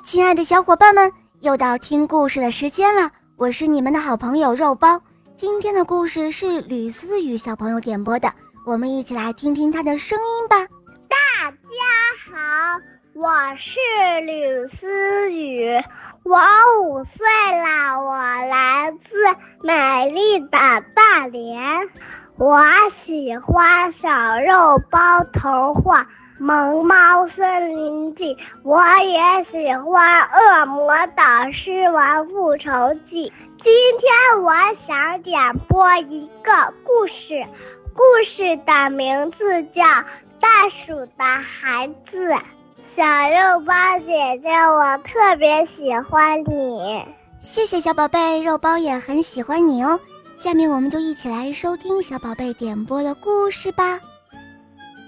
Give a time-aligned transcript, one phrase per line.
[0.00, 3.10] 亲爱的小伙伴们，又到听故事的时间了。
[3.36, 5.00] 我是你们的好朋友肉包。
[5.36, 8.32] 今天的故事是吕思雨小朋友点播的，
[8.66, 10.56] 我们一起来听听他的声音吧。
[11.08, 11.56] 大家
[12.30, 12.80] 好，
[13.14, 15.68] 我是吕思雨，
[16.24, 16.38] 我
[16.82, 17.26] 五岁
[17.58, 20.48] 了，我来自美丽的
[20.94, 21.60] 大连，
[22.38, 22.58] 我
[23.04, 24.08] 喜欢小
[24.40, 24.98] 肉包
[25.32, 26.02] 童话。
[26.38, 26.94] 《萌猫
[27.36, 28.24] 森林记》，
[28.64, 30.22] 我也喜欢
[30.62, 31.22] 《恶魔导
[31.52, 32.70] 师王复仇
[33.08, 33.30] 记》。
[33.62, 34.52] 今天我
[34.86, 37.46] 想点播一个故事，
[37.94, 38.02] 故
[38.34, 39.82] 事的名字叫
[40.40, 40.48] 《袋
[40.84, 42.28] 鼠的孩子》。
[42.96, 47.06] 小肉包姐姐，我特别喜欢你。
[47.40, 49.98] 谢谢小宝贝，肉包也很喜欢你哦。
[50.36, 54.00] 下面我们就一起来收听小宝贝点播的故事吧。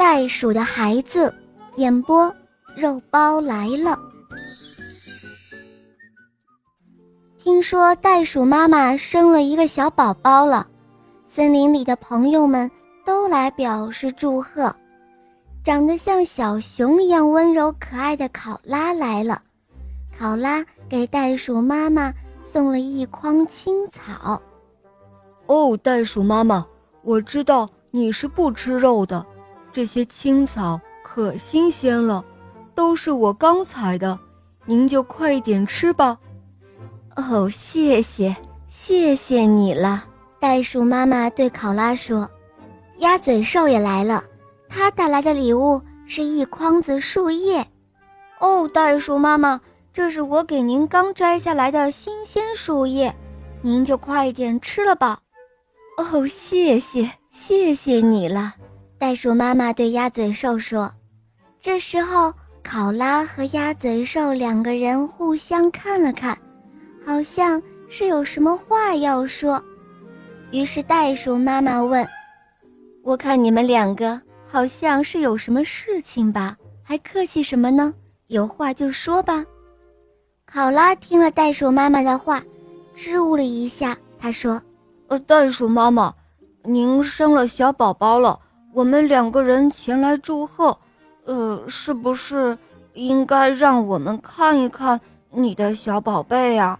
[0.00, 1.30] 袋鼠的孩子，
[1.76, 2.34] 演播
[2.74, 3.98] 肉包来了。
[7.38, 10.66] 听说袋鼠妈妈生了一个小宝宝了，
[11.28, 12.68] 森林里的朋友们
[13.04, 14.74] 都来表示祝贺。
[15.62, 19.42] 长得像小熊一样温柔可爱的考拉来了，
[20.18, 22.10] 考拉给袋鼠妈妈
[22.42, 24.40] 送了一筐青草。
[25.44, 26.66] 哦，袋鼠妈妈，
[27.02, 29.26] 我知道你是不吃肉的。
[29.72, 32.24] 这些青草可新鲜了，
[32.74, 34.18] 都是我刚采的，
[34.64, 36.18] 您就快点吃吧。
[37.16, 38.34] 哦，谢谢，
[38.68, 40.04] 谢谢你了。
[40.38, 42.28] 袋鼠妈妈对考拉说
[42.98, 44.24] ：“鸭嘴兽也来了，
[44.68, 47.66] 它带来的礼物是一筐子树叶。”
[48.40, 49.60] 哦，袋鼠妈妈，
[49.92, 53.14] 这是我给您刚摘下来的新鲜树叶，
[53.60, 55.20] 您就快点吃了吧。
[55.98, 58.54] 哦，谢谢，谢谢你了。
[59.00, 60.92] 袋鼠妈妈对鸭嘴兽说
[61.58, 62.30] ：“这时候，
[62.62, 66.36] 考拉和鸭嘴兽两个人互相看了看，
[67.02, 69.60] 好像是有什么话要说。
[70.50, 72.06] 于是袋鼠妈妈问
[73.02, 76.54] ：‘我看你们两个好像是有什么事情吧？
[76.82, 77.94] 还客气什么呢？
[78.26, 79.42] 有话就说吧。’
[80.44, 82.44] 考拉听了袋鼠妈妈的话，
[82.94, 84.60] 支吾了一下，他说
[85.08, 86.14] ：‘呃，袋鼠妈妈，
[86.64, 88.38] 您生了小宝宝了。’”
[88.72, 90.78] 我们两个人前来祝贺，
[91.24, 92.56] 呃，是不是
[92.94, 95.00] 应该让我们看一看
[95.30, 96.78] 你的小宝贝呀？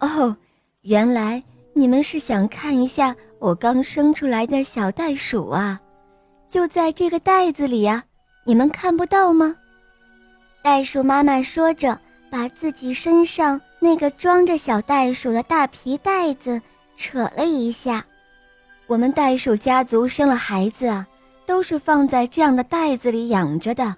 [0.00, 0.36] 哦，
[0.82, 5.80] 原来你们是想看一下我刚生出来的小袋鼠啊！
[6.48, 8.04] 就在这个袋子里呀，
[8.44, 9.56] 你们看不到吗？
[10.62, 11.98] 袋鼠妈妈说着，
[12.30, 16.60] 把自己身上那个装着小袋鼠的大皮袋子
[16.96, 18.04] 扯了一下。
[18.90, 21.06] 我们袋鼠家族生了孩子啊，
[21.46, 23.94] 都是放在这样的袋子里养着的，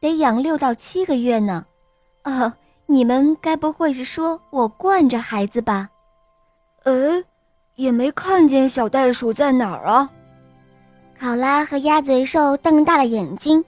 [0.00, 1.62] 得养六到七个月呢。
[2.24, 2.50] 哦，
[2.86, 5.90] 你们该不会是说我惯着孩子吧？
[6.84, 7.22] 呃，
[7.74, 10.10] 也没看见小袋鼠在哪儿啊。
[11.20, 13.62] 考拉和鸭嘴兽瞪大了眼睛，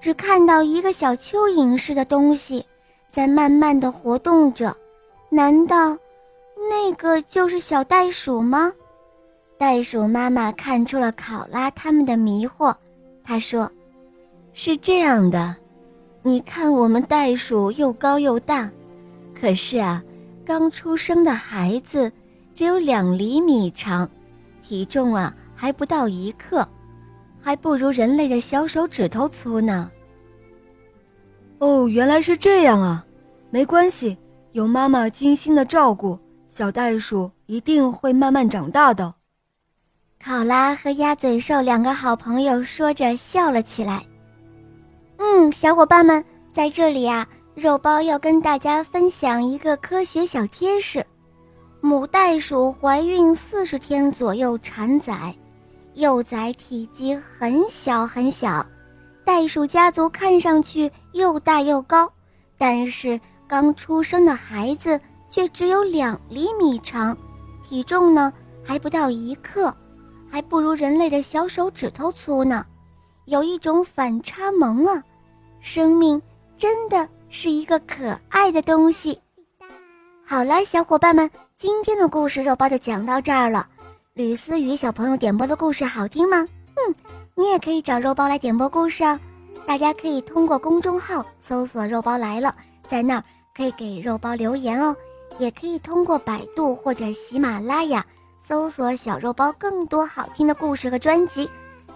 [0.00, 2.66] 只看到一个小蚯蚓似的东西
[3.08, 4.76] 在慢慢的活动着。
[5.28, 5.96] 难道
[6.68, 8.72] 那个就是小袋鼠吗？
[9.62, 12.74] 袋鼠妈妈看出了考拉他们的迷惑，
[13.22, 13.70] 她说
[14.52, 15.54] ：“是这样的，
[16.24, 18.68] 你看我们袋鼠又高又大，
[19.40, 20.02] 可是啊，
[20.44, 22.10] 刚出生的孩子
[22.56, 24.10] 只有两厘米长，
[24.62, 26.66] 体重啊还不到一克，
[27.40, 29.88] 还不如人类的小手指头粗呢。”
[31.62, 33.06] 哦，原来是这样啊，
[33.48, 34.18] 没关系，
[34.50, 36.18] 有妈妈精心的照顾，
[36.48, 39.14] 小袋鼠一定会慢慢长大的。
[40.24, 44.06] 考拉和鸭嘴兽两个好朋友说着笑了起来。
[45.16, 51.04] 嗯，小伙伴们，在这里啊，肉包要跟大家分享一个科学小贴士：
[51.80, 55.34] 母袋鼠怀孕四十天左右产崽，
[55.94, 58.64] 幼崽体积很小很小，
[59.24, 62.08] 袋鼠家族看上去又大又高，
[62.56, 67.16] 但是刚出生的孩子却只有两厘米长，
[67.64, 68.32] 体重呢
[68.62, 69.74] 还不到一克。
[70.32, 72.64] 还不如人类的小手指头粗呢，
[73.26, 75.04] 有一种反差萌啊！
[75.60, 76.20] 生命
[76.56, 79.20] 真的是一个可爱的东西。
[80.24, 83.68] 好了，小伙伴们，今天的故事肉包就讲到这儿了。
[84.14, 86.38] 吕思雨小朋友点播的故事好听吗？
[86.76, 86.94] 嗯，
[87.34, 89.20] 你也可以找肉包来点播故事啊。
[89.66, 92.54] 大家可以通过公众号搜索“肉包来了”，
[92.88, 93.22] 在那儿
[93.54, 94.96] 可以给肉包留言哦。
[95.38, 98.04] 也可以通过百度或者喜马拉雅。
[98.42, 101.48] 搜索小肉包，更多好听的故事和专辑，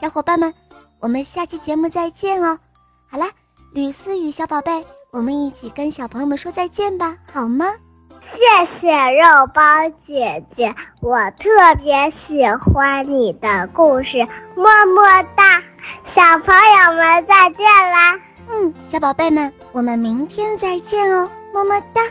[0.00, 0.52] 小伙伴们，
[0.98, 2.58] 我们下期节目再见哦！
[3.08, 3.30] 好啦，
[3.72, 7.66] 吕思雨小宝贝，我们一起跟小朋友们说再见吧，好吗？
[8.32, 9.62] 谢谢肉包
[10.04, 11.48] 姐姐，我特
[11.80, 14.18] 别喜欢你的故事，
[14.56, 15.62] 么么哒！
[16.14, 18.18] 小朋友们再见啦！
[18.48, 22.02] 嗯，小宝贝们，我们明天再见哦，么么哒。